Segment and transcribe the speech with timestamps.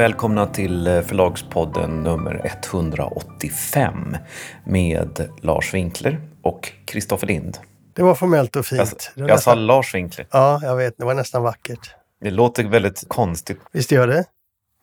[0.00, 4.16] Välkomna till eh, Förlagspodden nummer 185
[4.64, 7.58] med Lars Winkler och Kristoffer Lind.
[7.92, 9.12] Det var formellt och fint.
[9.14, 9.54] Jag, jag nästan...
[9.54, 10.26] sa Lars Winkler.
[10.30, 10.98] Ja, jag vet.
[10.98, 11.94] Det var nästan vackert.
[12.20, 13.60] Det låter väldigt konstigt.
[13.72, 14.24] Visst gör det.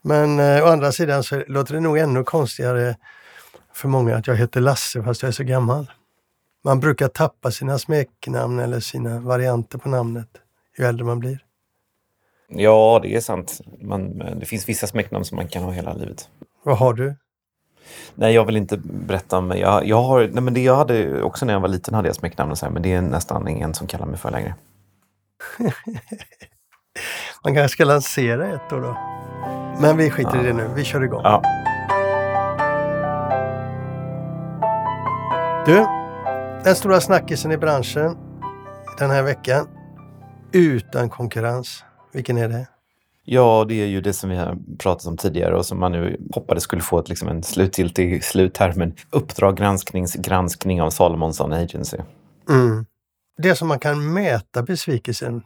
[0.03, 2.95] Men eh, å andra sidan så låter det nog ännu konstigare
[3.73, 5.91] för många att jag heter Lasse fast jag är så gammal.
[6.63, 10.29] Man brukar tappa sina smeknamn eller sina varianter på namnet
[10.77, 11.46] ju äldre man blir.
[12.49, 13.61] Ja, det är sant.
[13.81, 16.29] Man, det finns vissa smeknamn som man kan ha hela livet.
[16.63, 17.15] Vad har du?
[18.15, 19.51] Nej, jag vill inte berätta om.
[19.51, 22.15] Jag, jag har, nej, men det jag hade också när jag var liten hade jag
[22.15, 24.55] smeknamn, och så här, men det är nästan ingen som kallar mig för längre.
[27.43, 28.79] man kanske ska lansera ett då.
[28.79, 28.97] då.
[29.81, 30.43] Men vi skiter Ja.
[30.43, 30.69] i det nu.
[30.75, 31.21] Vi kör igång.
[31.23, 31.41] Ja.
[35.65, 35.85] Du,
[36.63, 38.17] den stora snackisen i branschen
[38.99, 39.67] den här veckan.
[40.51, 41.83] Utan konkurrens.
[42.11, 42.67] Vilken är det?
[43.29, 46.17] Ja, det är ju det som vi har pratat om tidigare och som man nu
[46.31, 48.95] hoppades skulle få ett, liksom en slutgiltig sluttermen.
[49.09, 51.97] Uppdrag gransknings granskning av Salomonsson Agency.
[52.49, 52.85] Mm.
[53.37, 55.43] Det som man kan mäta besvikelsen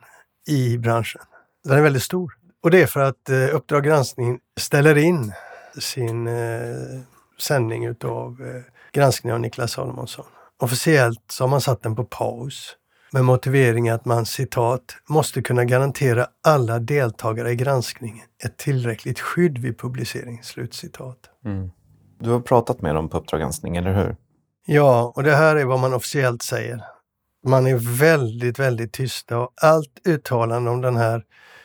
[0.48, 1.22] i branschen,
[1.64, 2.34] den är väldigt stor.
[2.64, 5.34] Och det är för att eh, Uppdrag granskning ställer in
[5.80, 7.02] sin eh,
[7.40, 10.26] sändning utav eh, granskningen av Niklas Salomonsson.
[10.60, 12.76] Officiellt så har man satt den på paus
[13.14, 19.58] med motivering att man citat måste kunna garantera alla deltagare i granskningen ett tillräckligt skydd
[19.58, 20.44] vid publicering.
[20.44, 21.18] Slutcitat.
[22.20, 24.16] Du har pratat med dem på Uppdrag granskning, eller hur?
[24.66, 26.84] Ja, och det här är vad man officiellt säger.
[27.46, 31.24] Man är väldigt, väldigt tysta och allt uttalande om den här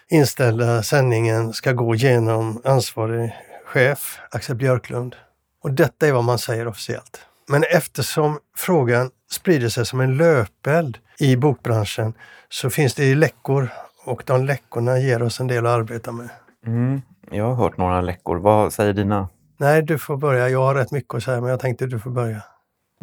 [0.08, 3.34] inställda sändningen ska gå genom ansvarig
[3.67, 5.17] chef, Axel Björklund.
[5.62, 7.20] Och detta är vad man säger officiellt.
[7.48, 12.14] Men eftersom frågan sprider sig som en löpeld i bokbranschen
[12.48, 13.69] så finns det läckor
[14.05, 16.28] och de läckorna ger oss en del att arbeta med.
[16.67, 17.02] Mm.
[17.30, 18.36] Jag har hört några läckor.
[18.36, 19.29] Vad säger dina?
[19.57, 20.48] Nej, du får börja.
[20.48, 22.42] Jag har rätt mycket att säga men jag tänkte du får börja.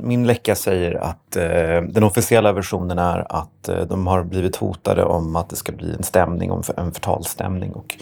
[0.05, 5.03] Min läcka säger att eh, den officiella versionen är att eh, de har blivit hotade
[5.03, 7.71] om att det ska bli en stämning, om en förtalsstämning.
[7.71, 7.95] Och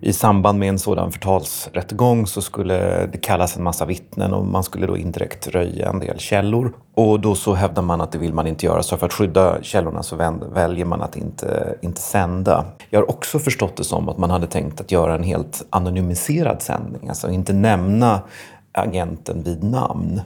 [0.00, 4.62] I samband med en sådan förtalsrättegång så skulle det kallas en massa vittnen och man
[4.62, 6.72] skulle då indirekt röja en del källor.
[6.94, 9.62] Och då så hävdar man att det vill man inte göra, så för att skydda
[9.62, 12.64] källorna så vänd- väljer man att inte, inte sända.
[12.90, 16.62] Jag har också förstått det som att man hade tänkt att göra en helt anonymiserad
[16.62, 18.20] sändning, alltså inte nämna
[18.72, 20.20] agenten vid namn.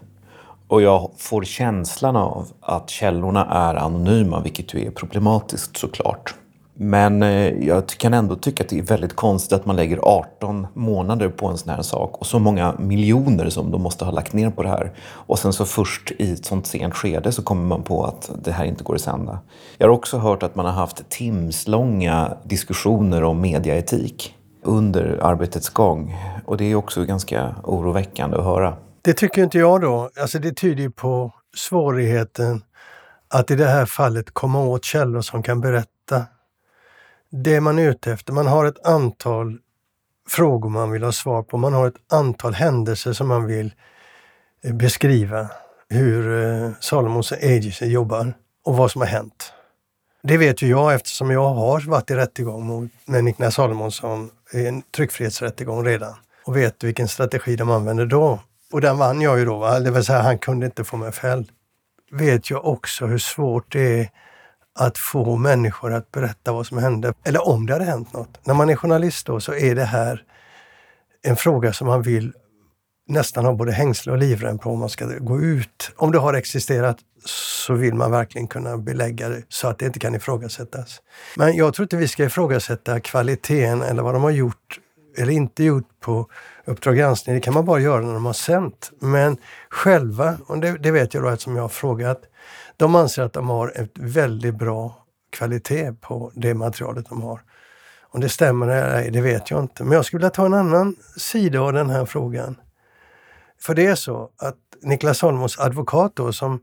[0.71, 6.35] Och jag får känslan av att källorna är anonyma, vilket ju är problematiskt såklart.
[6.75, 10.67] Men eh, jag kan ändå tycka att det är väldigt konstigt att man lägger 18
[10.75, 14.33] månader på en sån här sak och så många miljoner som de måste ha lagt
[14.33, 14.93] ner på det här.
[15.01, 18.53] Och sen så först i ett sånt sent skede så kommer man på att det
[18.53, 19.39] här inte går att sända.
[19.79, 26.17] Jag har också hört att man har haft timslånga diskussioner om mediaetik under arbetets gång.
[26.47, 28.77] Och det är också ganska oroväckande att höra.
[29.03, 30.11] Det tycker inte jag då.
[30.21, 32.65] Alltså det tyder ju på svårigheten
[33.29, 36.25] att i det här fallet komma åt källor som kan berätta
[37.31, 38.33] det man är ute efter.
[38.33, 39.59] Man har ett antal
[40.29, 41.57] frågor man vill ha svar på.
[41.57, 43.75] Man har ett antal händelser som man vill
[44.65, 45.51] eh, beskriva.
[45.89, 48.33] Hur eh, Salomons Agency jobbar
[48.65, 49.53] och vad som har hänt.
[50.23, 54.67] Det vet ju jag eftersom jag har varit i rättegång mot med Niklas Salomonsson i
[54.67, 58.41] en tryckfrihetsrättegång redan och vet vilken strategi de använder då.
[58.73, 59.81] Och den vann jag ju då, va?
[59.81, 61.49] det vill säga han kunde inte få mig fälld.
[62.11, 64.11] Vet jag också hur svårt det är
[64.79, 68.47] att få människor att berätta vad som hände, eller om det hade hänt något.
[68.47, 70.25] När man är journalist då så är det här
[71.23, 72.33] en fråga som man vill
[73.09, 75.93] nästan ha både hängsle och livrem på om man ska gå ut.
[75.97, 79.99] Om det har existerat så vill man verkligen kunna belägga det så att det inte
[79.99, 81.03] kan ifrågasättas.
[81.37, 84.79] Men jag tror inte vi ska ifrågasätta kvaliteten eller vad de har gjort
[85.19, 86.27] eller inte gjort på
[86.65, 87.35] Uppdrag granskning.
[87.35, 88.91] Det kan man bara göra när de har sänt.
[88.99, 89.37] Men
[89.69, 92.23] själva, och det, det vet jag då eftersom jag har frågat,
[92.77, 97.41] de anser att de har ett väldigt bra kvalitet på det materialet de har.
[98.13, 99.85] Om det stämmer eller ej, det vet jag inte.
[99.85, 102.57] Men jag skulle vilja ta en annan sida av den här frågan.
[103.61, 106.61] För det är så att Niklas Holmos advokat då, som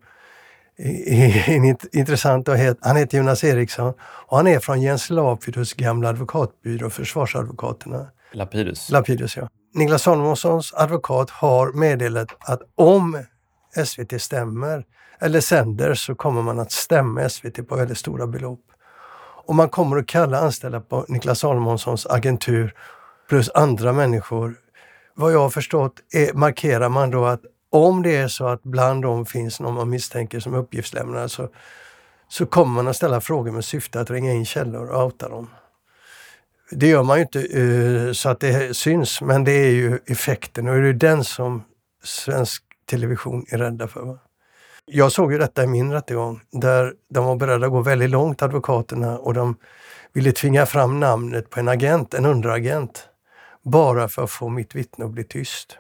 [0.78, 6.10] är intressant och het, han heter Jonas Eriksson och han är från Jens Lapidus gamla
[6.10, 8.08] advokatbyrå, Försvarsadvokaterna.
[8.32, 8.90] Lapidus.
[8.90, 9.50] Lapidus ja.
[9.74, 13.24] Niklas Holmssons advokat har meddelat att om
[13.86, 14.86] SVT stämmer
[15.20, 18.62] eller sänder så kommer man att stämma SVT på väldigt stora belopp.
[19.46, 22.74] Och man kommer att kalla anställda på Niklas Holmssons agentur
[23.30, 24.56] plus andra människor.
[25.16, 29.02] Vad jag har förstått är, markerar man då att om det är så att bland
[29.02, 31.50] dem finns någon man misstänker som uppgiftslämnare så,
[32.28, 35.50] så kommer man att ställa frågor med syfte att ringa in källor och outa dem.
[36.72, 40.68] Det gör man ju inte uh, så att det syns, men det är ju effekten
[40.68, 41.64] och det är den som
[42.04, 44.02] svensk television är rädda för.
[44.02, 44.20] Va?
[44.86, 48.42] Jag såg ju detta i min rättegång där de var beredda att gå väldigt långt,
[48.42, 49.56] advokaterna, och de
[50.14, 53.10] ville tvinga fram namnet på en agent, en underagent,
[53.64, 55.78] bara för att få mitt vittne att bli tyst.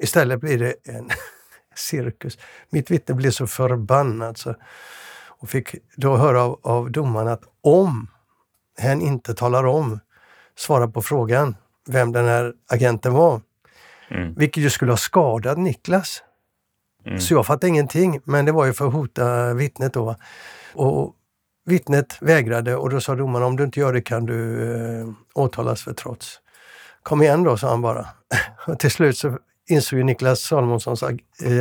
[0.00, 1.10] Istället blir det en
[1.74, 2.38] cirkus.
[2.70, 4.54] Mitt vittne blev så förbannad så,
[5.26, 8.06] och fick då höra av, av domaren att om
[8.78, 10.00] hen inte talar om,
[10.60, 13.40] svarar på frågan vem den här agenten var,
[14.10, 14.34] mm.
[14.34, 16.22] vilket ju skulle ha skadat Niklas.
[17.06, 17.20] Mm.
[17.20, 20.16] Så jag fattade ingenting, men det var ju för att hota vittnet då.
[20.74, 21.14] Och
[21.66, 25.82] vittnet vägrade och då sa domaren om du inte gör det kan du eh, åtalas
[25.82, 26.40] för trots.
[27.02, 28.06] Kom igen då, sa han bara.
[28.66, 31.02] och till slut så insåg ju Niklas Salomonssons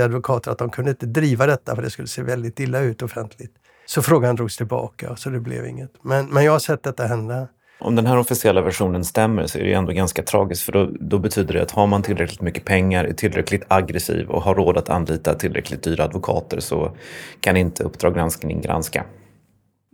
[0.04, 3.54] advokater att de kunde inte driva detta för det skulle se väldigt illa ut offentligt.
[3.86, 5.92] Så frågan drogs tillbaka så det blev inget.
[6.02, 7.48] Men, men jag har sett detta hända.
[7.82, 11.20] Om den här officiella versionen stämmer så är det ändå ganska tragiskt för då, då,
[11.20, 14.90] betyder det att har man tillräckligt mycket pengar, är tillräckligt aggressiv och har råd att
[14.90, 16.98] anlita tillräckligt dyra advokater så
[17.42, 19.06] kan inte Uppdrag granskning granska.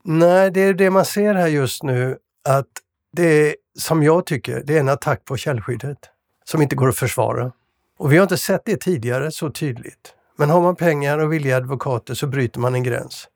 [0.04, 2.18] Nej, det är det man ser här just nu
[2.50, 2.68] att
[3.12, 5.98] det är, som jag tycker, det är en attack på källskyddet
[6.46, 7.52] som inte går att försvara.
[7.98, 10.14] Och vi har inte sett det tidigare så tydligt.
[10.38, 13.28] Men har man pengar och villiga advokater så bryter man en gräns.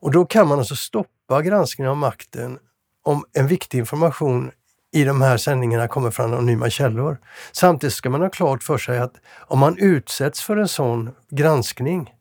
[0.00, 2.58] Och då kan man alltså stoppa granskningen av makten
[3.06, 4.50] om en viktig information
[4.92, 7.18] i de här sändningarna kommer från anonyma källor.
[7.52, 9.14] Samtidigt ska man ha klart för sig att
[9.46, 12.14] om man utsätts för en sån granskning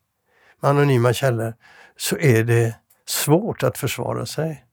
[0.62, 1.54] med anonyma källor
[1.98, 2.76] så är det
[3.08, 4.65] svårt att försvara sig.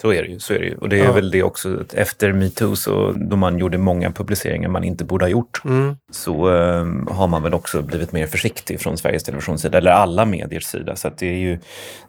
[0.00, 0.38] Så är det ju.
[0.38, 0.76] Så är det ju.
[0.76, 1.12] Och det är ja.
[1.12, 5.30] väl det också, efter metoo, så, då man gjorde många publiceringar man inte borde ha
[5.30, 5.96] gjort, mm.
[6.10, 10.24] så um, har man väl också blivit mer försiktig från Sveriges Televisions sida, eller alla
[10.24, 10.96] mediers sida.
[10.96, 11.58] Så det är ju,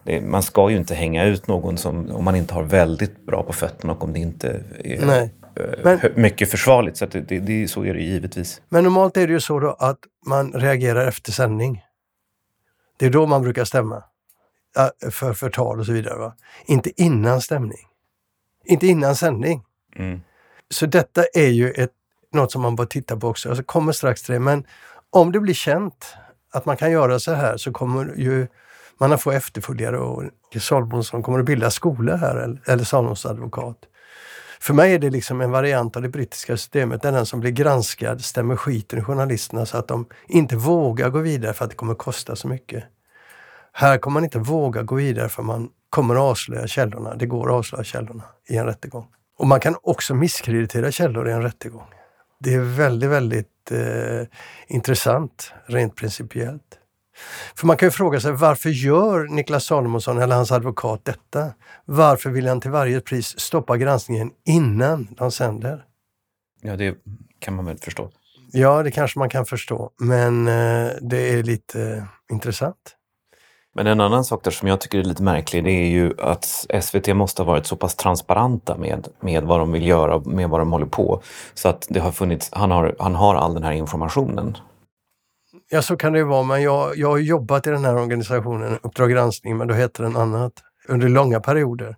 [0.03, 3.43] det, man ska ju inte hänga ut någon som, om man inte har väldigt bra
[3.43, 5.33] på fötterna och om det inte är Nej.
[5.59, 6.97] Uh, men, mycket försvarligt.
[6.97, 8.61] Så det, det, det, så är det givetvis.
[8.69, 11.83] Men normalt är det ju så då att man reagerar efter sändning.
[12.99, 14.03] Det är då man brukar stämma
[15.11, 16.17] för förtal och så vidare.
[16.17, 16.35] Va?
[16.65, 17.87] Inte innan stämning.
[18.65, 19.63] Inte innan sändning.
[19.95, 20.21] Mm.
[20.69, 21.91] Så detta är ju ett,
[22.33, 23.49] något som man bör titta på också.
[23.49, 24.39] Jag kommer strax till det.
[24.39, 24.65] Men
[25.09, 26.05] om det blir känt
[26.53, 28.47] att man kan göra så här så kommer ju
[28.99, 30.23] man att få efterföljare och
[30.61, 33.77] Salomonsson kommer att bilda skola här, eller Salomons advokat.
[34.59, 37.51] För mig är det liksom en variant av det brittiska systemet där den som blir
[37.51, 41.77] granskad stämmer skiten i journalisterna så att de inte vågar gå vidare för att det
[41.77, 42.83] kommer kosta så mycket.
[43.79, 47.15] Här kommer man inte våga gå vidare för man kommer att avslöja källorna.
[47.15, 49.07] Det går att avslöja källorna i en rättegång.
[49.37, 51.87] Och man kan också misskreditera källor i en rättegång.
[52.39, 54.27] Det är väldigt, väldigt eh,
[54.67, 56.79] intressant rent principiellt.
[57.55, 61.53] För man kan ju fråga sig varför gör Niklas Salomonsson eller hans advokat detta?
[61.85, 65.85] Varför vill han till varje pris stoppa granskningen innan de sänder?
[66.61, 66.95] Ja, det
[67.39, 68.11] kan man väl förstå.
[68.51, 72.96] Ja, det kanske man kan förstå, men eh, det är lite eh, intressant.
[73.77, 76.65] Men en annan sak där som jag tycker är lite märklig det är ju att
[76.81, 80.61] SVT måste ha varit så pass transparenta med, med vad de vill göra, med vad
[80.61, 81.21] de håller på.
[81.53, 84.57] Så att det har funnits, han, har, han har all den här informationen.
[85.69, 88.79] Ja, så kan det ju vara, men jag, jag har jobbat i den här organisationen,
[88.81, 90.53] Uppdrag granskning, men då heter den annat,
[90.87, 91.95] under långa perioder.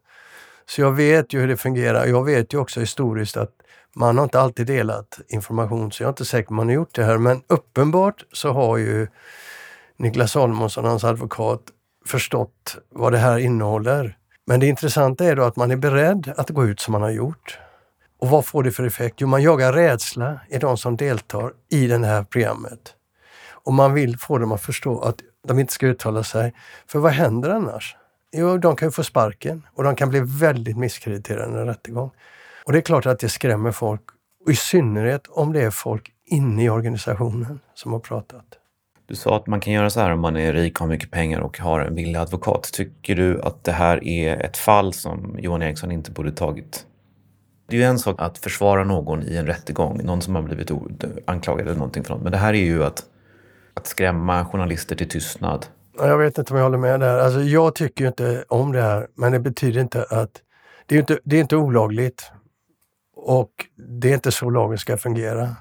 [0.65, 2.05] Så jag vet ju hur det fungerar.
[2.05, 3.51] Jag vet ju också historiskt att
[3.95, 6.73] man har inte alltid delat information, så jag är inte säker på att man har
[6.73, 7.17] gjort det här.
[7.17, 9.07] Men uppenbart så har ju
[9.99, 11.61] Niklas Salomonsson och hans advokat
[12.09, 14.17] förstått vad det här innehåller.
[14.45, 17.09] Men det intressanta är då att man är beredd att gå ut som man har
[17.09, 17.59] gjort.
[18.19, 19.15] Och vad får det för effekt?
[19.17, 22.93] Jo, man jagar rädsla i de som deltar i det här programmet.
[23.51, 25.15] Och man vill få dem att förstå att
[25.47, 26.53] de inte ska uttala sig.
[26.87, 27.95] För vad händer annars?
[28.31, 32.11] Jo, de kan ju få sparken och de kan bli väldigt misskrediterade i en rättegång.
[32.65, 34.01] Och det är klart att det skrämmer folk,
[34.45, 38.58] och i synnerhet om det är folk inne i organisationen som har pratat.
[39.09, 41.39] Du sa att man kan göra så här om man är rik, har mycket pengar
[41.39, 42.63] och har en villig advokat.
[42.73, 46.85] Tycker du att det här är ett fall som Johan Eriksson inte borde tagit?
[47.67, 50.71] Det är ju en sak att försvara någon i en rättegång, någon som har blivit
[51.25, 52.23] anklagad eller någonting för något.
[52.23, 53.03] Men det här är ju att,
[53.73, 55.65] att skrämma journalister till tystnad.
[55.97, 57.19] Jag vet inte om jag håller med där.
[57.19, 60.31] Alltså, jag tycker inte om det här, men det betyder inte att...
[60.85, 62.31] Det är inte, det är inte olagligt.
[63.15, 63.51] Och
[63.99, 65.55] det är inte så lagen ska fungera.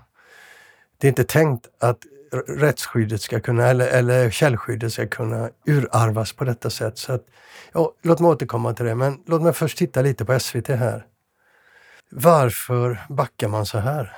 [0.98, 1.98] Det är inte tänkt att
[2.46, 6.98] rättsskyddet ska kunna, eller, eller källskyddet ska kunna urarvas på detta sätt.
[6.98, 7.24] Så att,
[7.72, 11.06] ja, låt mig återkomma till det, men låt mig först titta lite på SVT här.
[12.10, 14.12] Varför backar man så här?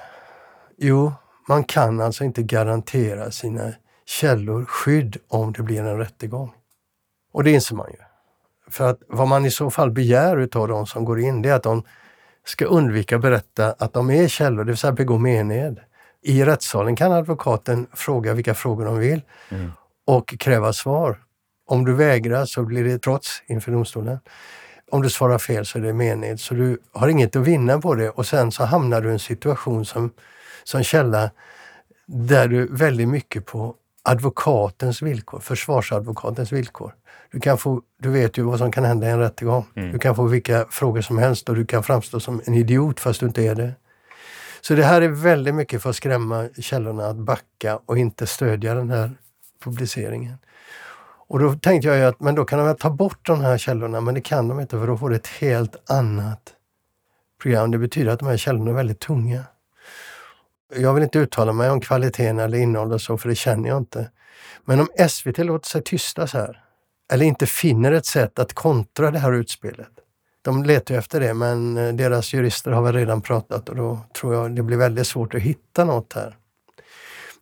[0.78, 1.12] Jo,
[1.48, 3.72] man kan alltså inte garantera sina
[4.06, 6.52] källor skydd om det blir en rättegång.
[7.32, 7.98] Och det inser man ju.
[8.70, 11.54] För att vad man i så fall begär utav de som går in, det är
[11.54, 11.82] att de
[12.44, 15.80] ska undvika att berätta att de är källor, det vill säga begå mened.
[16.22, 19.72] I rättssalen kan advokaten fråga vilka frågor de vill mm.
[20.06, 21.18] och kräva svar.
[21.66, 24.18] Om du vägrar så blir det trots inför domstolen.
[24.90, 27.94] Om du svarar fel så är det mened, så du har inget att vinna på
[27.94, 30.10] det och sen så hamnar du i en situation som,
[30.64, 31.30] som källa
[32.06, 36.94] där du väldigt mycket på advokatens villkor, försvarsadvokatens villkor.
[37.32, 39.66] Du, kan få, du vet ju vad som kan hända i en rättegång.
[39.76, 39.92] Mm.
[39.92, 43.20] Du kan få vilka frågor som helst och du kan framstå som en idiot fast
[43.20, 43.72] du inte är det.
[44.60, 48.74] Så det här är väldigt mycket för att skrämma källorna att backa och inte stödja
[48.74, 49.10] den här
[49.64, 50.38] publiceringen.
[51.30, 54.00] Och då tänkte jag att men då kan de väl ta bort de här källorna,
[54.00, 56.54] men det kan de inte för då får det ett helt annat
[57.42, 57.70] program.
[57.70, 59.44] Det betyder att de här källorna är väldigt tunga.
[60.76, 63.78] Jag vill inte uttala mig om kvaliteten eller innehållet och så, för det känner jag
[63.78, 64.10] inte.
[64.64, 66.64] Men om SVT låter sig tystas här,
[67.12, 69.99] eller inte finner ett sätt att kontra det här utspelet.
[70.42, 73.98] De letar ju efter det, men eh, deras jurister har väl redan pratat och då
[74.20, 76.36] tror jag det blir väldigt svårt att hitta något här.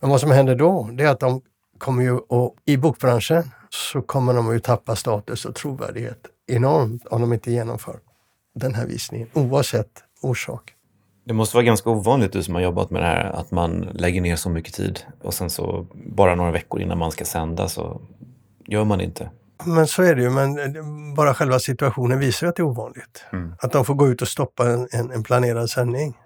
[0.00, 1.40] Men vad som händer då, det är att de
[1.78, 7.20] kommer ju att, i bokbranschen så kommer de att tappa status och trovärdighet enormt om
[7.20, 8.00] de inte genomför
[8.54, 10.74] den här visningen, oavsett orsak.
[11.24, 14.20] Det måste vara ganska ovanligt, du som har jobbat med det här, att man lägger
[14.20, 18.00] ner så mycket tid och sen så bara några veckor innan man ska sända så
[18.66, 19.30] gör man inte.
[19.64, 23.24] Men så är det ju, men bara själva situationen visar att det är ovanligt.
[23.32, 23.54] Mm.
[23.60, 26.18] Att de får gå ut och stoppa en, en, en planerad sändning.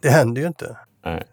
[0.00, 0.76] Det händer ju inte.
[1.04, 1.24] Nej.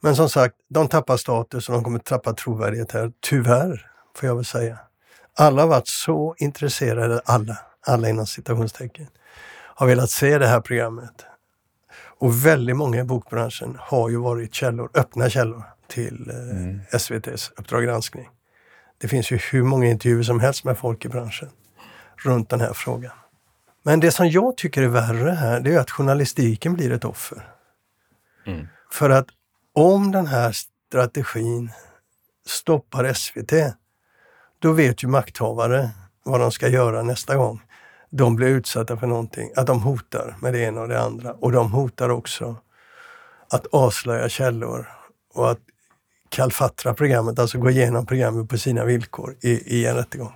[0.00, 3.12] Men som sagt, de tappar status och de kommer tappa trovärdighet här.
[3.20, 4.78] Tyvärr, får jag väl säga.
[5.36, 9.06] Alla har varit så intresserade, alla, alla inom citationstecken,
[9.74, 11.24] har velat se det här programmet.
[12.18, 16.80] Och väldigt många i bokbranschen har ju varit källor, öppna källor till eh, mm.
[16.90, 18.28] SVTs Uppdrag granskning.
[18.98, 21.48] Det finns ju hur många intervjuer som helst med folk i branschen
[22.16, 23.12] runt den här frågan.
[23.82, 27.48] Men det som jag tycker är värre här, det är att journalistiken blir ett offer.
[28.46, 28.66] Mm.
[28.90, 29.26] För att
[29.72, 31.70] om den här strategin
[32.46, 33.52] stoppar SVT,
[34.58, 35.90] då vet ju makthavare
[36.24, 37.60] vad de ska göra nästa gång
[38.10, 41.32] de blir utsatta för någonting, att de hotar med det ena och det andra.
[41.32, 42.56] Och de hotar också
[43.50, 44.88] att avslöja källor
[45.34, 45.60] och att
[46.30, 50.32] kalfatra programmet, alltså gå igenom programmet på sina villkor i, i en rättegång.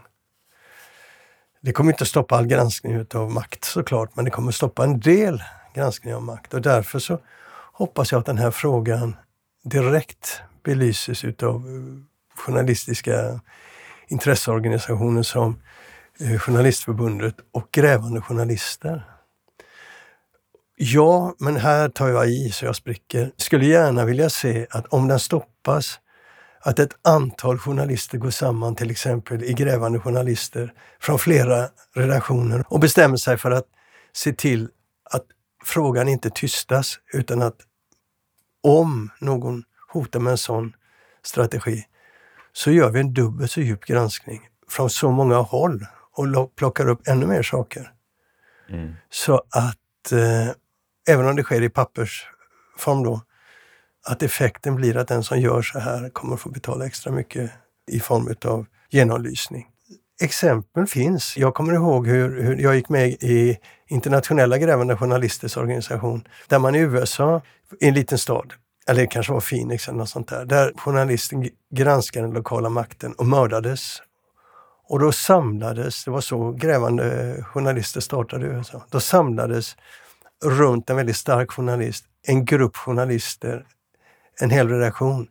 [1.60, 5.42] Det kommer inte stoppa all granskning utav makt såklart, men det kommer stoppa en del
[5.74, 7.18] granskning av makt och därför så
[7.72, 9.16] hoppas jag att den här frågan
[9.64, 11.82] direkt belyses utav eh,
[12.36, 13.40] journalistiska
[14.08, 15.62] intresseorganisationer som
[16.20, 19.11] eh, Journalistförbundet och grävande journalister.
[20.84, 23.32] Ja, men här tar jag i så jag spricker.
[23.36, 26.00] Skulle gärna vilja se att om den stoppas,
[26.60, 32.80] att ett antal journalister går samman, till exempel i grävande journalister från flera redaktioner och
[32.80, 33.64] bestämmer sig för att
[34.12, 34.68] se till
[35.10, 35.24] att
[35.64, 37.56] frågan inte tystas utan att
[38.62, 40.72] om någon hotar med en sån
[41.24, 41.84] strategi
[42.52, 47.08] så gör vi en dubbelt så djup granskning från så många håll och plockar upp
[47.08, 47.92] ännu mer saker.
[48.68, 48.94] Mm.
[49.10, 50.54] Så att eh,
[51.08, 53.20] även om det sker i pappersform då,
[54.06, 57.50] att effekten blir att den som gör så här kommer få betala extra mycket
[57.90, 59.66] i form av genomlysning.
[60.22, 61.36] Exempel finns.
[61.36, 66.74] Jag kommer ihåg hur, hur jag gick med i Internationella grävande journalisters organisation, där man
[66.74, 67.40] i USA,
[67.80, 68.52] i en liten stad,
[68.86, 73.12] eller det kanske var Phoenix eller något sånt där, där journalisten granskade den lokala makten
[73.12, 74.02] och mördades
[74.88, 79.76] och då samlades, det var så grävande journalister startade i USA, då samlades
[80.42, 83.66] runt en väldigt stark journalist, en grupp journalister,
[84.40, 85.28] en hel redaktion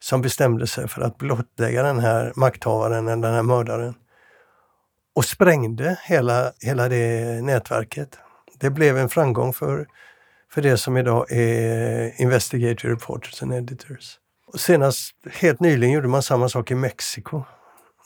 [0.00, 3.94] som bestämde sig för att blottlägga den här makthavaren, den här mördaren
[5.14, 8.18] och sprängde hela, hela det nätverket.
[8.58, 9.86] Det blev en framgång för,
[10.52, 14.18] för det som idag är Investigative Reporters and Editors.
[14.46, 17.42] Och senast, helt nyligen, gjorde man samma sak i Mexiko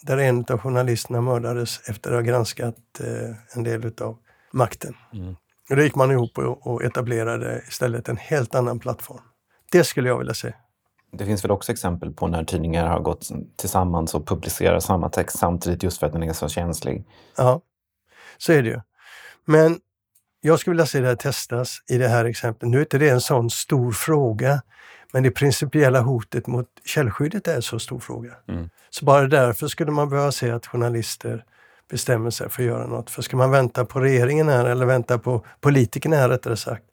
[0.02, 4.18] där en av journalisterna mördades efter att ha granskat eh, en del utav
[4.52, 4.94] makten.
[5.12, 5.36] Mm.
[5.72, 9.20] Och då gick man ihop och, och etablerade istället en helt annan plattform.
[9.70, 10.52] Det skulle jag vilja se.
[11.12, 15.38] Det finns väl också exempel på när tidningar har gått tillsammans och publicerar samma text
[15.38, 17.04] samtidigt just för att den är så känslig.
[17.36, 17.60] Ja,
[18.38, 18.80] så är det ju.
[19.44, 19.78] Men
[20.40, 22.70] jag skulle vilja se det här testas i det här exemplet.
[22.70, 24.62] Nu är inte det en sån stor fråga
[25.12, 28.32] men det principiella hotet mot källskyddet är en så stor fråga.
[28.48, 28.70] Mm.
[28.90, 31.44] Så bara därför skulle man behöva se att journalister
[31.90, 33.10] bestämmer sig för att göra något.
[33.10, 36.84] För ska man vänta på regeringen här eller vänta på politikerna här rättare sagt,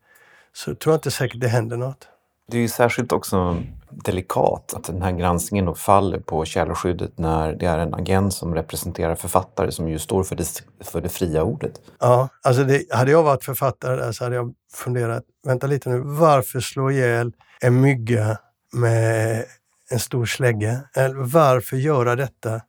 [0.53, 2.08] så tror jag inte säkert det händer något.
[2.51, 7.53] Det är ju särskilt också delikat att den här granskningen då faller på källskyddet när
[7.53, 11.43] det är en agent som representerar författare som ju står för det, för det fria
[11.43, 11.81] ordet.
[12.00, 16.01] Ja, alltså det, hade jag varit författare där så hade jag funderat, vänta lite nu,
[16.05, 17.31] varför slå ihjäl
[17.62, 18.38] en mygga
[18.74, 19.46] med
[19.91, 20.79] en stor slägga?
[20.96, 22.62] Eller varför göra detta?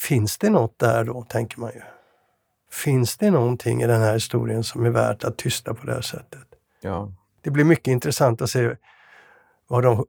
[0.00, 1.80] Finns det något där då, tänker man ju.
[2.72, 6.00] Finns det någonting i den här historien som är värt att tysta på det här
[6.00, 6.46] sättet?
[6.80, 7.12] Ja.
[7.40, 8.76] Det blir mycket intressant att se
[9.68, 10.06] vad de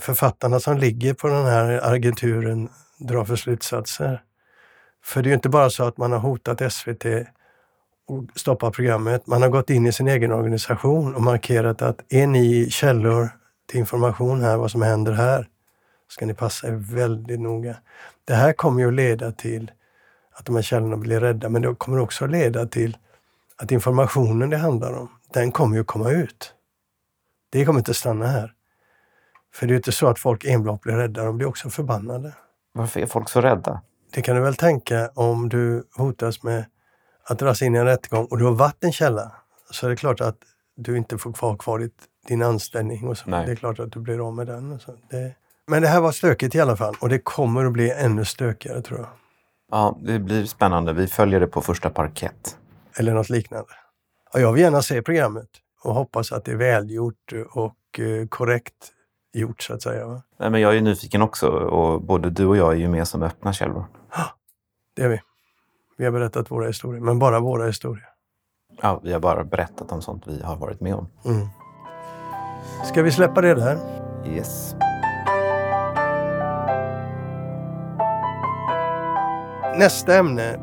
[0.00, 4.22] författarna som ligger på den här agenturen drar för slutsatser.
[5.04, 7.04] För det är ju inte bara så att man har hotat SVT
[8.06, 9.26] och stoppat programmet.
[9.26, 13.28] Man har gått in i sin egen organisation och markerat att är ni källor
[13.66, 15.48] till information här, vad som händer här,
[16.08, 17.76] ska ni passa er väldigt noga.
[18.24, 19.70] Det här kommer ju att leda till
[20.32, 22.96] att de här källorna blir rädda, men det kommer också att leda till
[23.56, 26.54] att informationen det handlar om, den kommer ju att komma ut.
[27.50, 28.52] Det kommer inte stanna här.
[29.54, 32.34] För det är inte så att folk enbart blir rädda, de blir också förbannade.
[32.72, 33.82] Varför är folk så rädda?
[34.12, 36.64] Det kan du väl tänka om du hotas med
[37.24, 39.32] att dras in i en rättegång och du har varit en källa.
[39.70, 40.38] Så är det klart att
[40.76, 41.90] du inte får kvar, kvar
[42.28, 43.30] din anställning och så.
[43.30, 43.46] Nej.
[43.46, 44.72] Det är klart att du blir av med den.
[44.72, 44.92] Och så.
[45.10, 45.34] Det...
[45.66, 48.82] Men det här var stökigt i alla fall och det kommer att bli ännu stökigare
[48.82, 49.08] tror jag.
[49.70, 50.92] Ja, det blir spännande.
[50.92, 52.58] Vi följer det på första parkett.
[52.98, 53.68] Eller något liknande.
[54.32, 55.48] Ja, jag vill gärna se programmet
[55.82, 58.92] och hoppas att det är välgjort och eh, korrekt
[59.32, 60.06] gjort så att säga.
[60.06, 60.22] Va?
[60.38, 63.22] Nej, men jag är nyfiken också och både du och jag är ju med som
[63.22, 63.84] öppna källor.
[64.96, 65.20] Det är vi.
[65.96, 68.08] Vi har berättat våra historier, men bara våra historier.
[68.82, 71.08] Ja, vi har bara berättat om sånt vi har varit med om.
[71.24, 71.46] Mm.
[72.84, 73.78] Ska vi släppa det där?
[74.26, 74.74] Yes.
[79.78, 80.60] Nästa ämne,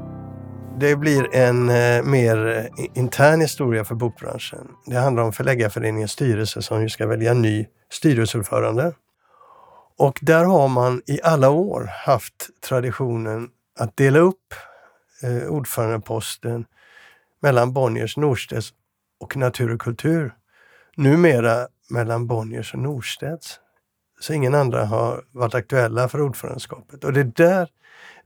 [0.80, 4.68] det blir en eh, mer eh, intern historia för bokbranschen.
[4.86, 8.94] Det handlar om Förläggarföreningens styrelse som ju ska välja ny styrelseordförande.
[9.98, 13.50] Och där har man i alla år haft traditionen
[13.80, 14.53] att dela upp
[15.24, 16.65] eh, ordförandeposten
[17.41, 18.74] mellan Bonniers, Norstedts
[19.19, 20.34] och Natur och kultur.
[20.95, 23.60] Numera mellan Bonniers och Norstedts.
[24.19, 27.04] Så ingen andra har varit aktuella för ordförandeskapet.
[27.04, 27.67] Och det där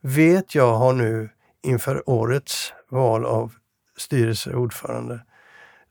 [0.05, 1.29] vet jag har nu
[1.63, 3.53] inför årets val av
[3.97, 5.19] styrelseordförande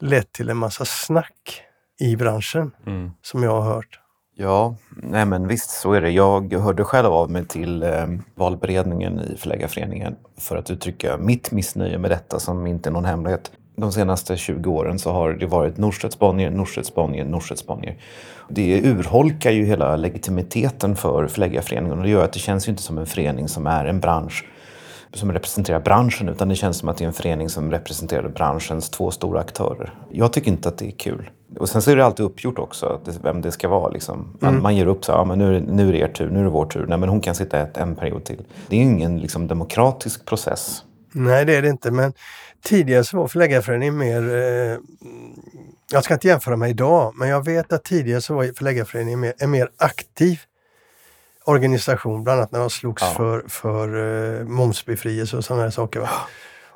[0.00, 1.62] lett till en massa snack
[2.00, 3.10] i branschen Mm.
[3.22, 4.00] som jag har hört.
[4.36, 6.10] Ja, nej men visst så är det.
[6.10, 11.98] Jag hörde själv av mig till eh, valberedningen i Förläggarföreningen för att uttrycka mitt missnöje
[11.98, 13.52] med detta som inte är någon hemlighet.
[13.76, 17.96] De senaste 20 åren så har det varit Norstedts Bonnier, Norstedts Bonnier, Norstedts Bonnier.
[18.48, 22.82] Det urholkar ju hela legitimiteten för Förläggarföreningen och det gör att det känns ju inte
[22.82, 24.44] som en förening som är en bransch
[25.12, 28.90] som representerar branschen utan det känns som att det är en förening som representerar branschens
[28.90, 29.94] två stora aktörer.
[30.10, 31.30] Jag tycker inte att det är kul.
[31.58, 33.88] Och sen så är det alltid uppgjort också vem det ska vara.
[33.88, 34.36] Liksom.
[34.40, 36.30] Man, man ger upp så ja, men nu, är det, nu är det er tur,
[36.30, 36.86] nu är det vår tur.
[36.88, 38.42] Nej, men hon kan sitta ett, en period till.
[38.68, 40.82] Det är ingen liksom, demokratisk process.
[41.12, 41.90] Nej, det är det inte.
[41.90, 42.12] Men
[42.64, 44.34] tidigare så var Förläggarföreningen mer...
[44.34, 44.78] Eh,
[45.90, 49.34] jag ska inte jämföra med idag, men jag vet att tidigare så var Förläggarföreningen mer,
[49.38, 50.40] en mer aktiv
[51.44, 53.14] organisation, bland annat när de slogs Ja.
[53.16, 53.88] för, för
[54.40, 56.00] eh, momsbefrielse och sådana här saker.
[56.00, 56.08] Va?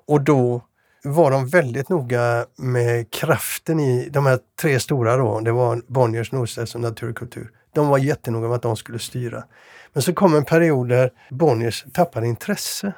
[0.07, 0.62] Och då
[1.05, 5.40] var de väldigt noga med kraften i de här tre stora då.
[5.40, 7.51] Det var Bonniers, Norstedts och Naturkultur.
[7.74, 9.44] De var jättenoga med att de skulle styra.
[9.92, 12.92] Men så kom en period där Bonniers tappade intresse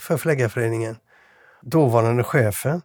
[0.00, 0.96] för Förläggarföreningen.
[1.68, 2.82] Dåvarande chefen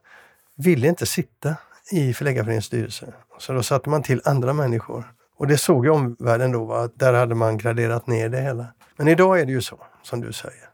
[0.56, 1.56] ville inte sitta
[1.92, 3.14] i Förläggarföreningens styrelse.
[3.40, 5.14] Så då satte man till andra människor.
[5.38, 8.66] Och det såg ju omvärlden då, att där hade man graderat ner det hela.
[8.98, 10.71] Men idag är det ju så, som du säger.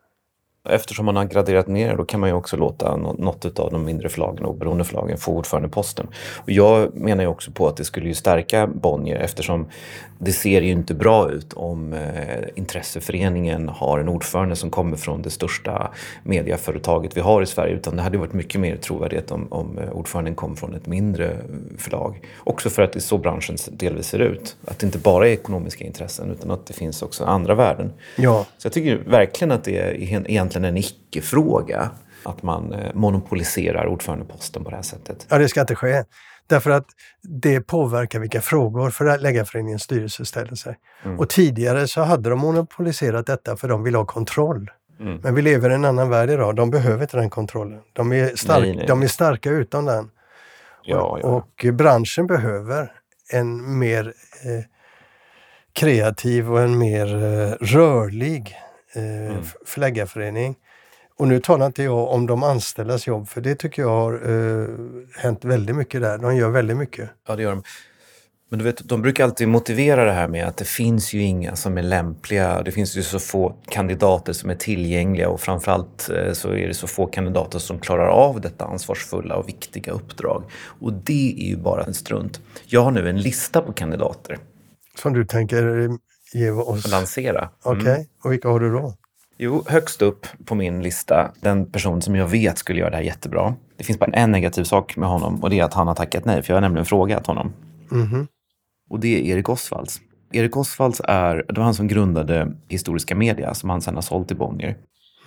[0.69, 3.85] Eftersom man har graderat ner då kan man ju också låta nå- något av de
[3.85, 6.07] mindre förlagen och beroende förlagen få ordförandeposten.
[6.37, 9.67] Och jag menar ju också på att det skulle ju stärka Bonnier eftersom
[10.19, 11.99] det ser ju inte bra ut om eh,
[12.55, 15.91] intresseföreningen har en ordförande som kommer från det största
[16.23, 17.75] mediaföretaget vi har i Sverige.
[17.75, 21.37] Utan det hade varit mycket mer trovärdighet om, om eh, ordföranden kom från ett mindre
[21.77, 22.21] förlag.
[22.43, 24.55] Också för att det är så branschen delvis ser ut.
[24.65, 27.93] Att det inte bara är ekonomiska intressen utan att det finns också andra värden.
[28.15, 31.91] Ja, Så jag tycker verkligen att det är egentligen en icke-fråga
[32.23, 35.27] att man eh, monopoliserar ordförandeposten på det här sättet.
[35.29, 36.03] ja det ska inte ske.
[36.47, 36.85] Därför att
[37.21, 40.77] det påverkar vilka frågor Förläggarföreningens styrelse ställer sig.
[41.17, 44.71] Och tidigare så hade de monopoliserat detta för de vill ha kontroll.
[44.99, 45.19] Mm.
[45.23, 46.55] Men vi lever i en annan värld idag.
[46.55, 47.79] De behöver inte den kontrollen.
[47.93, 50.09] De är, stark, Nej, nej, de är starka utan den.
[50.83, 51.27] Ja, ja.
[51.27, 52.91] Och branschen behöver
[53.33, 54.13] en mer
[54.45, 54.65] eh,
[55.73, 58.55] kreativ och en mer eh, rörlig
[58.95, 59.43] eh, Mm.
[59.65, 60.55] förläggarförening.
[61.19, 64.67] Och nu talar inte jag om de anställdas jobb, för det tycker jag har eh,
[65.21, 66.17] hänt väldigt mycket där.
[66.17, 67.09] De gör väldigt mycket.
[67.27, 67.63] Ja, det gör de.
[68.49, 71.55] Men du vet, de brukar alltid motivera det här med att det finns ju inga
[71.55, 72.61] som är lämpliga.
[72.63, 76.73] Det finns ju så få kandidater som är tillgängliga och framförallt eh, så är det
[76.73, 80.43] så få kandidater som klarar av detta ansvarsfulla och viktiga uppdrag.
[80.79, 82.41] Och det är ju bara en strunt.
[82.65, 84.37] Jag har nu en lista på kandidater.
[84.95, 85.89] Som du tänker
[86.33, 86.91] ge oss?
[86.91, 87.49] Lansera.
[87.63, 87.95] Okej, okay.
[87.95, 88.07] mm.
[88.23, 88.93] och vilka har du då?
[89.37, 93.03] Jo, högst upp på min lista, den person som jag vet skulle göra det här
[93.03, 93.55] jättebra.
[93.77, 96.25] Det finns bara en negativ sak med honom och det är att han har tackat
[96.25, 97.53] nej, för jag har nämligen frågat honom.
[97.91, 98.27] Mm -hmm.
[98.89, 100.01] Och det är Erik Osvalds.
[100.31, 104.27] Erik Osvalds är, det var han som grundade Historiska Media som han sedan har sålt
[104.27, 104.77] till Bonnier.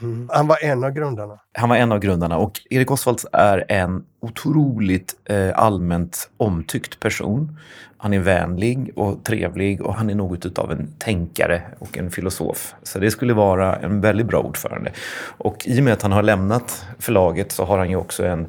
[0.02, 0.28] Mm.
[0.32, 1.38] Han var en av grundarna?
[1.52, 7.58] Han var en av grundarna och Erik Osvalds är en otroligt eh, allmänt omtyckt person.
[7.96, 12.74] Han är vänlig och trevlig och han är något av en tänkare och en filosof.
[12.82, 14.92] Så det skulle vara en väldigt bra ordförande.
[15.38, 18.46] Och i och med att han har lämnat förlaget så har han ju också en,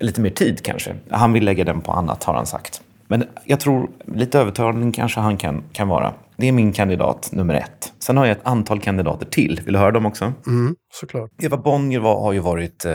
[0.00, 0.94] lite mer tid kanske.
[1.10, 2.82] Han vill lägga den på annat har han sagt.
[3.06, 6.12] Men jag tror lite övertalning kanske han kan, kan vara.
[6.40, 7.92] Det är min kandidat nummer ett.
[7.98, 9.60] Sen har jag ett antal kandidater till.
[9.64, 10.32] Vill du höra dem också?
[10.46, 11.30] Mm, såklart.
[11.42, 12.92] Eva Bonnier var, har ju varit eh,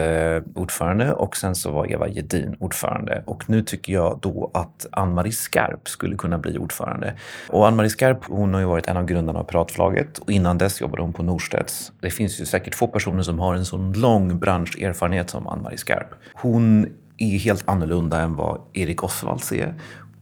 [0.56, 3.24] ordförande och sen så var Eva Gedin ordförande.
[3.26, 7.14] Och nu tycker jag då att Ann-Marie Skarp skulle kunna bli ordförande.
[7.50, 10.82] Och Ann-Marie Skarp hon har ju varit en av grundarna av Piratflaget och innan dess
[10.82, 11.92] jobbade hon på Norstedts.
[12.02, 16.08] Det finns ju säkert få personer som har en sån lång branscherfarenhet som Ann-Marie Skarp.
[16.34, 19.76] Hon är helt annorlunda än vad Erik Osvalds är.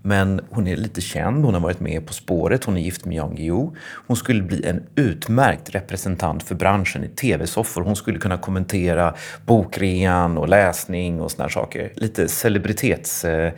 [0.06, 3.18] Men hon är lite känd, hon har varit med På spåret, hon är gift med
[3.18, 3.76] Jan Guillou.
[4.08, 7.82] Hon skulle bli en utmärkt representant för branschen i tv-soffor.
[7.82, 9.14] Hon skulle kunna kommentera
[9.46, 11.92] bokrean och läsning och såna saker.
[11.96, 13.52] Lite celebritets-touch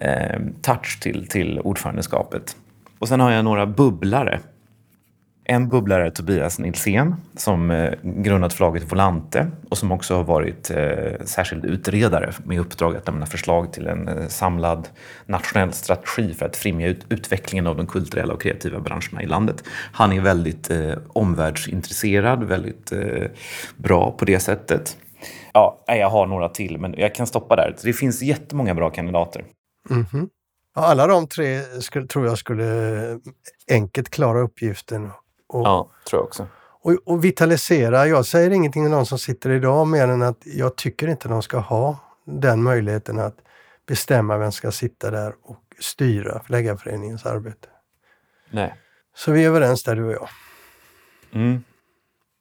[0.00, 0.22] eh,
[0.66, 2.56] eh till, till ordförandeskapet.
[2.98, 4.40] Och sen har jag några bubblare
[5.44, 10.70] en bubblare är Tobias Nilsén som eh, grundat förlaget Volante och som också har varit
[10.70, 14.88] eh, särskild utredare med uppdrag att lämna förslag till en eh, samlad
[15.26, 19.64] nationell strategi för att främja utvecklingen av de kulturella och kreativa branscherna i landet.
[19.92, 20.70] Han är väldigt
[21.08, 22.92] omvärldsintresserad, väldigt
[23.76, 24.96] bra på det sättet.
[25.52, 27.76] Ja, jag har några till, men jag kan stoppa där.
[27.82, 29.44] Det finns jättemånga bra kandidater.
[29.90, 30.28] Mm -hmm.
[30.74, 33.18] Alla de tre skulle, tror jag skulle
[33.70, 35.10] enkelt klara uppgiften
[35.52, 36.46] och, ja, tror jag också.
[36.82, 38.06] Och, och, vitalisera.
[38.06, 41.42] Jag säger ingenting till någon som sitter idag mer än att jag tycker inte de
[41.42, 43.36] ska ha den möjligheten att
[43.86, 47.68] bestämma vem som ska sitta där och styra Förläggarföreningens arbete.
[48.50, 48.74] Nej.
[49.16, 50.28] Så vi är överens där du och jag.
[51.32, 51.64] Mm.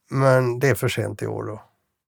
[0.10, 1.62] Men det är för sent i år då.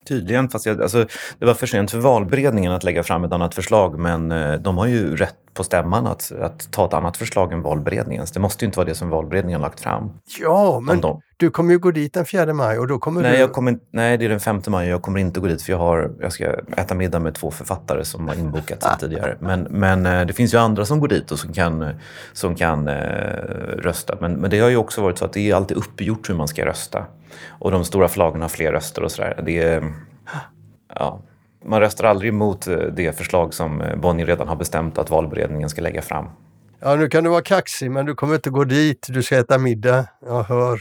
[0.08, 1.08] Tydligen, fast jag, alltså,
[1.40, 4.78] det var för sent för valberedningen att lägga fram ett annat förslag men eh, de
[4.78, 8.32] har ju rätt på stämman att, att ta ett annat förslag än valberedningens.
[8.32, 10.12] Det måste ju inte vara det som valberedningen har lagt fram.
[10.42, 11.22] Ja, men de...
[11.38, 13.38] du kommer ju gå dit den 4 maj och då kommer nej, du...
[13.38, 15.72] Jag kommer, nej, det är den 5 maj och jag kommer inte gå dit för
[15.72, 16.46] jag, har, jag ska
[16.78, 19.38] äta middag med två författare som har inbokat sedan tidigare.
[19.40, 21.90] Men, men eh, det finns ju andra som går dit och som kan,
[22.34, 22.94] som kan eh,
[23.78, 24.18] rösta.
[24.22, 26.48] Men, men det har ju också varit så att det är alltid uppgjort hur man
[26.48, 27.06] ska rösta.
[27.50, 29.42] Och de stora förlagen har fler röster och sådär.
[29.46, 29.94] Det är...
[30.96, 31.22] Ja,
[31.66, 35.70] man röstar aldrig emot eh, det förslag som eh, Bonnier redan har bestämt att valberedningen
[35.70, 36.30] ska lägga fram.
[36.80, 39.08] Ja, nu kan du vara kaxig, men du kommer inte gå dit.
[39.10, 40.08] Du ska äta middag.
[40.26, 40.80] Jag hör.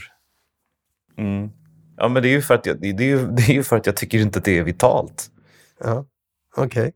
[1.17, 1.49] Mm.
[1.97, 3.95] Ja, men det är ju för att jag, det är, det är för att jag
[3.95, 5.27] tycker inte att det är vitalt.
[5.83, 6.05] Ja,
[6.55, 6.65] okej.
[6.81, 6.91] Okay.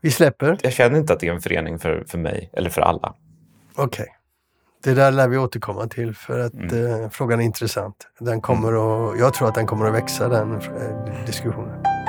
[0.00, 0.58] Vi släpper.
[0.62, 3.14] Jag känner inte att det är en förening för, för mig, eller för alla.
[3.74, 4.02] Okej.
[4.02, 4.06] Okay.
[4.84, 7.02] Det där lär vi återkomma till för att mm.
[7.02, 8.08] eh, frågan är intressant.
[8.18, 8.80] Den kommer mm.
[8.80, 12.01] att, jag tror att den kommer att växa, den eh, diskussionen.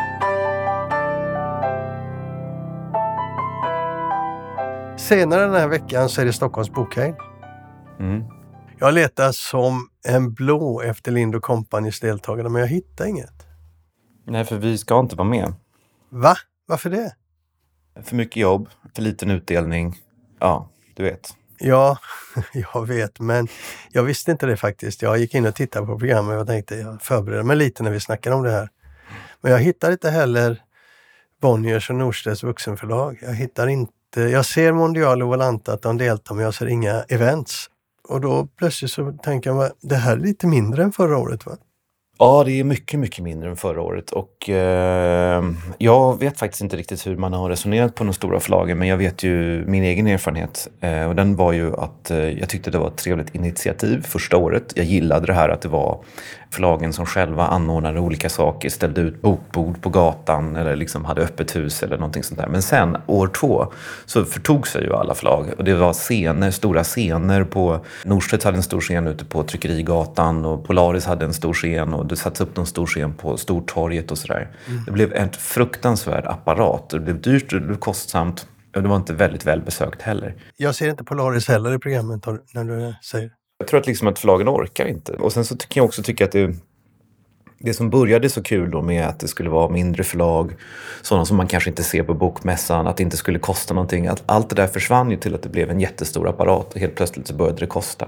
[4.97, 7.13] Senare den här veckan så är det Stockholms bokhelg.
[7.99, 8.23] Mm.
[8.79, 13.47] Jag letar som en blå efter Lind Companys deltagare men jag hittar inget.
[14.25, 15.53] Nej, för vi ska inte vara med.
[16.10, 16.36] Va?
[16.65, 17.15] Varför det?
[18.03, 19.95] För mycket jobb, för liten utdelning.
[20.39, 21.29] Ja, du vet.
[21.60, 21.97] Ja,
[22.73, 23.47] jag vet, men
[23.91, 25.01] jag visste inte det faktiskt.
[25.01, 27.99] Jag gick in och tittade på programmet och tänkte jag förbereder mig lite när vi
[27.99, 28.69] snackar om det här.
[29.41, 30.62] Men jag hittar inte heller
[31.41, 33.19] Bonniers och Norstedts vuxenförlag.
[33.21, 36.65] Jag hittar inte Eh, jag ser Mondial och Volanta att de deltar men jag ser
[36.65, 37.69] inga events.
[38.10, 41.58] Och då plötsligt så tänker jag, det här är lite mindre än förra året va?
[42.19, 45.43] Ja, det är mycket, mycket mindre än förra året och eh,
[45.78, 48.97] jag vet faktiskt inte riktigt hur man har resonerat på de stora förlagen men jag
[48.97, 52.78] vet ju min egen erfarenhet eh, och den var ju att eh, jag tyckte det
[52.78, 54.73] var ett trevligt initiativ första året.
[54.76, 56.04] Jag gillade det här att det var
[56.54, 61.56] förlagen som själva anordnade olika saker, ställde ut bokbord på gatan eller liksom hade öppet
[61.56, 62.48] hus eller någonting sånt där.
[62.48, 63.74] Men sen år två
[64.06, 68.58] så förtog sig ju alla förlag och det var scener, stora scener på Norstedts hade
[68.58, 72.42] en stor scen ute på Tryckerigatan och Polaris hade en stor scen och det sattes
[72.42, 74.48] upp en stor scen på Stortorget och sådär.
[74.68, 74.84] Mm.
[74.86, 76.89] Det blev en fruktansvärd apparat.
[76.89, 78.48] Det blev dyrt, det blev kostsamt.
[78.76, 80.36] Och det var inte väldigt välbesökt heller.
[80.58, 83.32] Jag ser inte Polaris heller i programmet när du säger.
[83.58, 85.13] Jag tror att, liksom att förlagen orkar inte.
[85.13, 86.56] Och sen så kan jag också tycka att det
[87.63, 90.56] det som började så kul då med att det skulle vara mindre förlag,
[91.02, 94.08] sådana som man kanske inte ser på bokmässan, att det inte skulle kosta någonting.
[94.08, 96.96] Att allt det där försvann ju till att det blev en jättestor apparat och helt
[96.96, 98.08] plötsligt så började det kosta.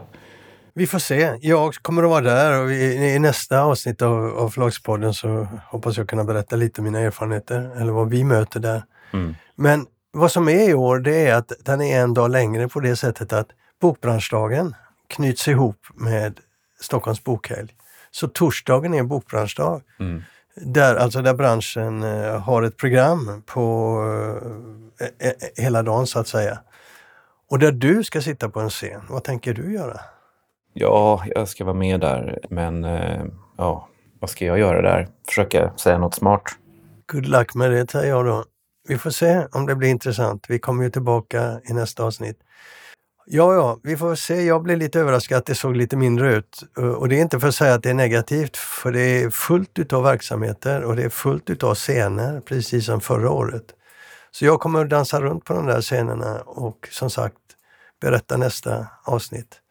[0.74, 1.38] Vi får se.
[1.42, 6.10] Jag kommer att vara där och i, nästa avsnitt av, av Förlagspodden så hoppas jag
[6.10, 8.84] kunna berätta lite om mina erfarenheter eller vad vi möter där.
[9.14, 9.36] Mm.
[9.56, 12.80] Men vad som är i år det är att den är en dag längre på
[12.80, 13.48] det sättet att
[13.82, 14.76] Bokbranschdagen
[15.08, 16.40] knyts ihop med
[16.80, 17.76] Stockholms bokhelg.
[18.12, 19.82] Så torsdagen är bokbranschdag.
[20.00, 20.24] Mm.
[20.56, 24.00] Där, alltså där branschen eh, har ett program på
[25.00, 26.60] eh, eh, hela dagen så att säga.
[27.50, 29.02] Och där du ska sitta på en scen.
[29.10, 30.00] Vad tänker du göra?
[30.74, 32.40] Ja, jag ska vara med där.
[32.50, 32.84] Men
[33.58, 33.90] ja,
[34.20, 35.08] vad ska jag göra där?
[35.28, 36.42] Försöka säga något smart.
[37.12, 38.44] Good luck med det, säger jag då.
[38.88, 40.46] Vi får se om det blir intressant.
[40.50, 42.40] Vi kommer ju tillbaka i nästa avsnitt.
[43.28, 44.44] Ja, ja, vi får se.
[44.44, 46.64] Jag blev lite överraskad att det såg lite mindre ut.
[46.78, 49.30] Eh, och det är inte för att säga att det är negativt, för det är
[49.30, 53.66] fullt utav verksamheter och det är fullt utav scener, precis som förra året.
[54.32, 57.38] Så jag kommer att dansa runt på de där scenerna och som sagt
[58.02, 59.62] berätta nästa avsnitt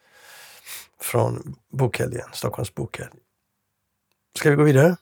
[1.00, 3.18] från bokhelgen, Stockholms bokhelg.
[4.38, 4.96] Ska vi gå vidare?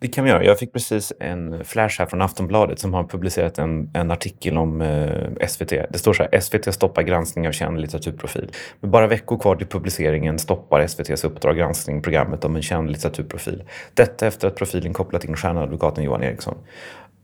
[0.00, 0.44] Det kan vi göra.
[0.44, 4.80] Jag fick precis en flash här från Aftonbladet som har publicerat en, en artikel om
[4.80, 5.68] eh, SVT.
[5.68, 8.50] Det står så här, SVT stoppar granskning av känd litteraturprofil.
[8.80, 13.62] Med bara veckor kvar till publiceringen stoppar SVTs Uppdrag granskning programmet om en känd litteraturprofil.
[13.94, 16.56] Detta efter att profilen kopplat in stjärnadvokaten Johan Eriksson.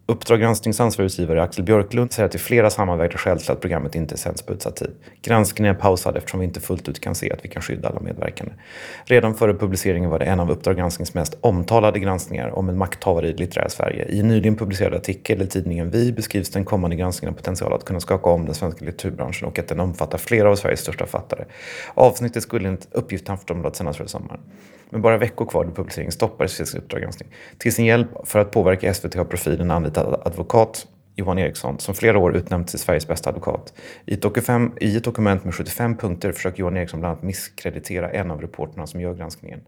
[0.07, 3.61] Uppdrag gransknings ansvarig utgivare Axel Björklund säger att det är flera sammanvägda skäl till att
[3.61, 4.91] programmet inte sänds på utsatt tid.
[5.23, 8.01] Granskningen är pausad eftersom vi inte fullt ut kan se att vi kan skydda alla
[8.01, 8.53] medverkande.
[9.05, 13.29] Redan före publiceringen var det en av Uppdrag gransknings mest omtalade granskningar om en makthavare
[13.29, 14.05] i litterära Sverige.
[14.09, 18.01] I en nyligen publicerad artikel i tidningen Vi beskrivs den kommande granskningen potential att kunna
[18.01, 21.45] skaka om den svenska litteraturbranschen och att den omfattar flera av Sveriges största författare.
[21.95, 24.41] Avsnittet skulle enligt uppgift Aftonbladet sändas före sommaren.
[24.93, 27.29] Med bara veckor kvar till publiceringen stoppades SVTs Uppdrag granskning.
[27.59, 32.19] Till sin hjälp för att påverka SVT har profilen anlitat advokat Johan Eriksson, som flera
[32.19, 33.75] år utnämnts till Sveriges bästa advokat.
[34.07, 38.11] I ett, dokument, I ett dokument med 75 punkter försöker Johan Eriksson bland annat misskreditera
[38.11, 39.61] en av reporterna som gör granskningen.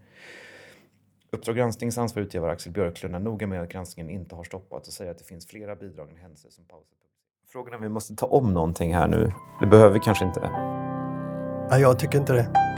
[1.33, 4.95] Uppdrag gransknings ansvarig utgivare Axel Björklund är noga med att granskningen inte har stoppats och
[4.95, 6.89] säger att det finns flera bidragande händelser som pausat.
[7.53, 9.33] Frågan är om vi måste ta om någonting här nu.
[9.61, 10.51] Det behöver vi kanske inte.
[11.71, 12.75] Nej, jag tycker inte det.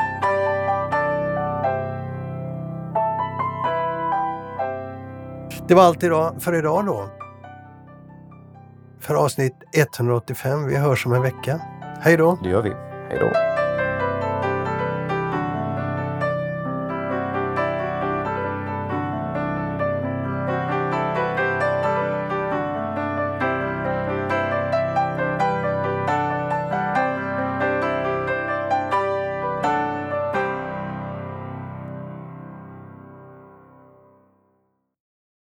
[5.69, 7.09] Det var allt idag, för idag då.
[9.01, 10.67] För avsnitt 185.
[10.67, 11.61] Vi hörs om en vecka.
[12.01, 12.39] Hej då!
[12.43, 12.71] Det gör vi.
[13.09, 13.56] Hej då!